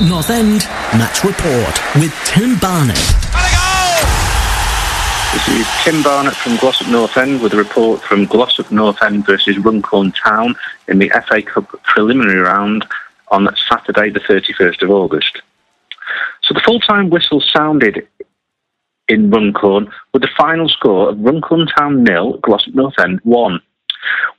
North 0.00 0.30
End 0.30 0.60
Match 0.96 1.22
Report 1.22 1.80
with 1.96 2.14
Tim 2.24 2.58
Barnett. 2.58 2.96
This 5.34 5.48
is 5.48 5.66
Tim 5.84 6.02
Barnett 6.02 6.34
from 6.34 6.56
Glossop 6.56 6.88
North 6.88 7.16
End 7.18 7.42
with 7.42 7.52
a 7.52 7.58
report 7.58 8.00
from 8.00 8.24
Glossop 8.24 8.70
North 8.70 9.02
End 9.02 9.26
versus 9.26 9.58
Runcorn 9.58 10.12
Town 10.12 10.54
in 10.88 10.98
the 10.98 11.10
FA 11.28 11.42
Cup 11.42 11.68
preliminary 11.82 12.40
round 12.40 12.86
on 13.28 13.54
Saturday, 13.68 14.08
the 14.08 14.20
31st 14.20 14.82
of 14.82 14.90
August. 14.90 15.42
So 16.42 16.54
the 16.54 16.60
full-time 16.60 17.10
whistle 17.10 17.42
sounded 17.42 18.08
in 19.08 19.30
Runcorn 19.30 19.92
with 20.14 20.22
the 20.22 20.30
final 20.36 20.68
score 20.70 21.10
of 21.10 21.20
Runcorn 21.20 21.66
Town 21.66 22.02
nil, 22.02 22.38
Glossop 22.38 22.74
North 22.74 22.98
End 22.98 23.20
one. 23.24 23.60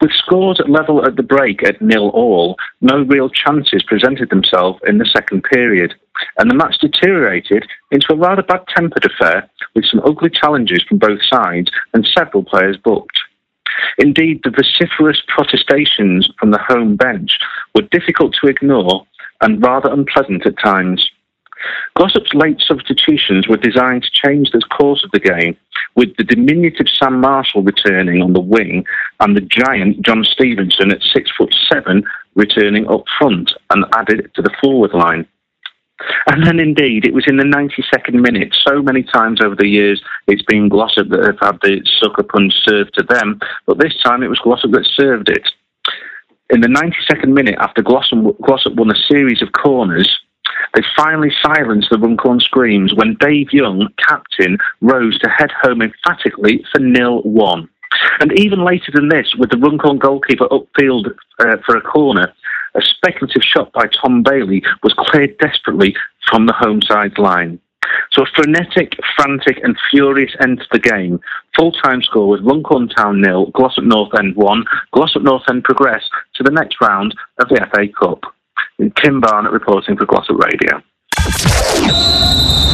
With 0.04 0.12
scores 0.12 0.60
level 0.68 1.06
at 1.06 1.16
the 1.16 1.24
break 1.24 1.64
at 1.64 1.82
nil 1.82 2.10
all, 2.10 2.58
no 2.82 3.04
real 3.04 3.30
chances 3.30 3.84
presented 3.84 4.30
themselves 4.30 4.82
in 4.86 4.98
the 4.98 5.06
second 5.06 5.44
period, 5.44 5.94
and 6.38 6.52
the 6.52 6.56
match 6.56 6.76
deteriorated 6.82 7.66
into 7.90 8.12
a 8.12 8.18
rather 8.18 8.44
bad 8.44 8.68
tempered 8.68 9.06
affair 9.06 9.50
with 9.74 9.86
some 9.86 10.02
ugly 10.04 10.30
challenges 10.30 10.84
from 10.84 10.98
both 10.98 11.22
sides 11.24 11.72
and 11.94 12.06
several 12.06 12.44
players 12.44 12.76
booked. 12.76 13.18
Indeed, 13.98 14.42
the 14.44 14.50
vociferous 14.50 15.24
protestations 15.26 16.30
from 16.38 16.52
the 16.52 16.60
home 16.60 16.98
bench 16.98 17.40
were 17.74 17.84
difficult 17.84 18.36
to 18.42 18.50
ignore 18.50 19.08
and 19.40 19.64
rather 19.64 19.90
unpleasant 19.90 20.46
at 20.46 20.60
times. 20.60 21.10
Glossop's 21.98 22.34
late 22.34 22.60
substitutions 22.60 23.48
were 23.48 23.56
designed 23.56 24.04
to 24.04 24.28
change 24.28 24.52
the 24.52 24.60
course 24.70 25.02
of 25.06 25.12
the 25.12 25.20
game, 25.22 25.56
with 25.96 26.16
the 26.18 26.24
diminutive 26.24 26.88
Sam 26.90 27.20
Marshall 27.20 27.64
returning 27.64 28.22
on 28.22 28.34
the 28.34 28.40
wing 28.40 28.86
and 29.20 29.36
the 29.36 29.42
giant 29.42 30.02
John 30.02 30.24
Stevenson 30.24 30.92
at 30.92 31.02
six 31.02 31.32
foot 31.38 31.54
seven 31.72 32.04
returning 32.36 32.88
up 32.88 33.04
front 33.18 33.52
and 33.70 33.86
added 33.96 34.32
to 34.36 34.42
the 34.42 34.56
forward 34.62 34.94
line. 34.94 35.28
And 36.28 36.46
then, 36.46 36.60
indeed, 36.60 37.06
it 37.06 37.14
was 37.14 37.26
in 37.28 37.38
the 37.38 37.44
92nd 37.44 38.16
minute. 38.16 38.56
So 38.68 38.82
many 38.82 39.04
times 39.04 39.40
over 39.42 39.56
the 39.56 39.68
years, 39.68 40.02
it's 40.28 40.42
been 40.44 40.68
Glossop 40.68 41.10
that 41.10 41.24
have 41.24 41.40
had 41.40 41.60
the 41.62 41.82
sucker 42.02 42.24
punch 42.24 42.54
served 42.66 42.94
to 42.96 43.04
them, 43.04 43.40
but 43.66 43.78
this 43.78 43.96
time 44.04 44.24
it 44.24 44.28
was 44.28 44.40
Glossop 44.40 44.72
that 44.72 44.86
served 44.96 45.30
it. 45.30 45.48
In 46.50 46.62
the 46.62 46.68
92nd 46.68 47.34
minute, 47.34 47.56
after 47.60 47.82
Glossop, 47.82 48.38
Glossop 48.42 48.76
won 48.76 48.92
a 48.92 48.96
series 49.10 49.42
of 49.42 49.54
corners, 49.54 50.10
they 50.74 50.82
finally 50.96 51.32
silenced 51.42 51.90
the 51.92 52.00
Runcorn 52.00 52.40
screams 52.40 52.94
when 52.94 53.16
Dave 53.20 53.54
Young, 53.54 53.90
captain, 54.08 54.58
rose 54.82 55.20
to 55.20 55.30
head 55.30 55.52
home 55.62 55.82
emphatically 55.82 56.66
for 56.72 56.80
nil 56.80 57.22
one. 57.22 57.70
And 58.20 58.32
even 58.40 58.64
later 58.64 58.92
than 58.94 59.10
this, 59.10 59.36
with 59.38 59.52
the 59.52 59.58
Runcorn 59.58 60.00
goalkeeper 60.00 60.48
upfield 60.48 61.14
uh, 61.40 61.58
for 61.66 61.76
a 61.78 61.82
corner, 61.82 62.34
a 62.76 62.82
speculative 62.82 63.44
shot 63.44 63.72
by 63.72 63.88
Tom 63.88 64.24
Bailey 64.24 64.64
was 64.82 64.94
cleared 64.98 65.38
desperately 65.38 65.96
from 66.28 66.48
the 66.48 66.54
home 66.54 66.82
side's 66.82 67.18
line. 67.18 67.60
So 68.12 68.24
a 68.24 68.26
frenetic, 68.36 68.98
frantic, 69.16 69.60
and 69.64 69.78
furious 69.92 70.36
end 70.42 70.60
to 70.60 70.66
the 70.72 70.80
game. 70.80 71.20
Full 71.56 71.72
time 71.72 72.02
score 72.02 72.28
was 72.28 72.42
Runcorn 72.42 72.90
Town 72.90 73.22
nil, 73.22 73.52
Glossop 73.52 73.84
North 73.84 74.12
End 74.18 74.36
one. 74.36 74.66
Glossop 74.92 75.22
North 75.22 75.44
End 75.50 75.64
progress 75.64 76.04
to 76.36 76.44
the 76.44 76.52
next 76.52 76.78
round 76.82 77.16
of 77.40 77.50
the 77.50 77.68
FA 77.72 77.88
Cup. 77.88 78.33
Tim 78.92 79.20
Barnett 79.22 79.52
reporting 79.52 79.98
for 79.98 80.06
Glossop 80.06 80.38
Radio. 80.38 80.82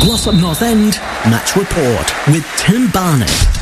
Glossop 0.02 0.36
North 0.36 0.62
End 0.62 0.94
Match 1.30 1.56
Report 1.56 2.28
with 2.28 2.46
Tim 2.58 2.90
Barnett. 2.92 3.59